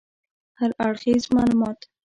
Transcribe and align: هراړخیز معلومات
هراړخیز 0.59 1.23
معلومات 1.35 1.79